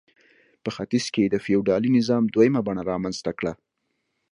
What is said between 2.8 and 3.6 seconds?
رامنځته کړه.